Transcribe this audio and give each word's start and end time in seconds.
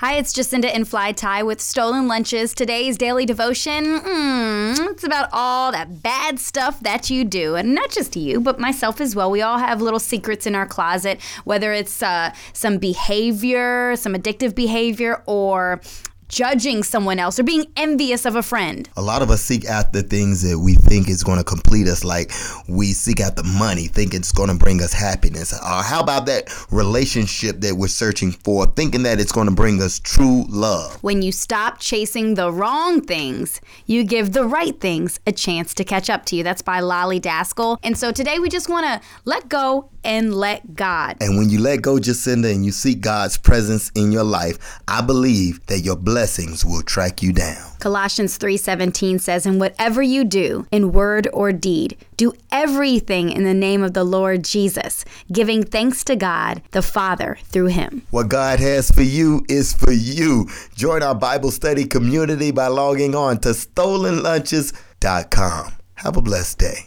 Hi, 0.00 0.14
it's 0.14 0.32
Jacinda 0.32 0.72
in 0.72 0.84
Fly 0.84 1.10
Tie 1.10 1.42
with 1.42 1.60
Stolen 1.60 2.06
Lunches. 2.06 2.54
Today's 2.54 2.96
daily 2.96 3.26
devotion, 3.26 3.98
mm, 3.98 4.90
it's 4.92 5.02
about 5.02 5.28
all 5.32 5.72
that 5.72 6.04
bad 6.04 6.38
stuff 6.38 6.78
that 6.82 7.10
you 7.10 7.24
do. 7.24 7.56
And 7.56 7.74
not 7.74 7.90
just 7.90 8.14
you, 8.14 8.38
but 8.40 8.60
myself 8.60 9.00
as 9.00 9.16
well. 9.16 9.28
We 9.28 9.42
all 9.42 9.58
have 9.58 9.82
little 9.82 9.98
secrets 9.98 10.46
in 10.46 10.54
our 10.54 10.66
closet, 10.66 11.20
whether 11.42 11.72
it's 11.72 12.00
uh, 12.00 12.32
some 12.52 12.78
behavior, 12.78 13.96
some 13.96 14.14
addictive 14.14 14.54
behavior, 14.54 15.20
or 15.26 15.80
judging 16.28 16.82
someone 16.82 17.18
else 17.18 17.38
or 17.38 17.42
being 17.42 17.66
envious 17.76 18.24
of 18.24 18.36
a 18.36 18.42
friend. 18.42 18.88
A 18.96 19.02
lot 19.02 19.22
of 19.22 19.30
us 19.30 19.42
seek 19.42 19.64
after 19.64 20.02
things 20.02 20.42
that 20.48 20.58
we 20.58 20.74
think 20.74 21.08
is 21.08 21.24
going 21.24 21.38
to 21.38 21.44
complete 21.44 21.88
us, 21.88 22.04
like 22.04 22.30
we 22.68 22.92
seek 22.92 23.20
after 23.20 23.42
money, 23.42 23.86
thinking 23.86 24.20
it's 24.20 24.32
going 24.32 24.50
to 24.50 24.56
bring 24.56 24.82
us 24.82 24.92
happiness. 24.92 25.52
Or 25.52 25.82
how 25.82 26.00
about 26.00 26.26
that 26.26 26.50
relationship 26.70 27.60
that 27.60 27.74
we're 27.74 27.88
searching 27.88 28.32
for, 28.32 28.66
thinking 28.66 29.02
that 29.04 29.20
it's 29.20 29.32
going 29.32 29.48
to 29.48 29.54
bring 29.54 29.80
us 29.82 29.98
true 29.98 30.44
love? 30.48 31.02
When 31.02 31.22
you 31.22 31.32
stop 31.32 31.80
chasing 31.80 32.34
the 32.34 32.52
wrong 32.52 33.00
things, 33.00 33.60
you 33.86 34.04
give 34.04 34.32
the 34.32 34.44
right 34.44 34.78
things 34.80 35.20
a 35.26 35.32
chance 35.32 35.74
to 35.74 35.84
catch 35.84 36.10
up 36.10 36.24
to 36.26 36.36
you. 36.36 36.42
That's 36.42 36.62
by 36.62 36.80
Lolly 36.80 37.20
Daskal. 37.20 37.78
And 37.82 37.96
so 37.96 38.12
today 38.12 38.38
we 38.38 38.48
just 38.48 38.68
want 38.68 38.86
to 38.86 39.00
let 39.24 39.48
go 39.48 39.90
and 40.04 40.34
let 40.34 40.74
God. 40.74 41.16
And 41.20 41.36
when 41.36 41.50
you 41.50 41.60
let 41.60 41.82
go, 41.82 41.96
Jacinda, 41.96 42.52
and 42.52 42.64
you 42.64 42.72
seek 42.72 43.00
God's 43.00 43.36
presence 43.36 43.90
in 43.94 44.12
your 44.12 44.24
life, 44.24 44.80
I 44.86 45.00
believe 45.02 45.64
that 45.66 45.80
your 45.80 45.96
blessings 46.18 46.64
will 46.64 46.82
track 46.82 47.22
you 47.22 47.32
down. 47.32 47.70
Colossians 47.78 48.38
3:17 48.38 49.20
says, 49.20 49.46
"And 49.46 49.60
whatever 49.60 50.02
you 50.02 50.24
do, 50.24 50.66
in 50.72 50.90
word 50.90 51.28
or 51.32 51.52
deed, 51.52 51.96
do 52.16 52.32
everything 52.50 53.30
in 53.30 53.44
the 53.44 53.54
name 53.54 53.84
of 53.84 53.94
the 53.94 54.02
Lord 54.02 54.42
Jesus, 54.42 55.04
giving 55.30 55.62
thanks 55.62 56.02
to 56.02 56.16
God 56.16 56.60
the 56.72 56.82
Father 56.82 57.38
through 57.52 57.66
him." 57.66 58.02
What 58.10 58.28
God 58.28 58.58
has 58.58 58.90
for 58.90 59.02
you 59.02 59.44
is 59.48 59.72
for 59.72 59.92
you. 59.92 60.48
Join 60.74 61.04
our 61.04 61.14
Bible 61.14 61.52
study 61.52 61.84
community 61.84 62.50
by 62.50 62.66
logging 62.66 63.14
on 63.14 63.38
to 63.42 63.50
stolenlunches.com. 63.50 65.72
Have 65.94 66.16
a 66.16 66.22
blessed 66.22 66.58
day. 66.58 66.76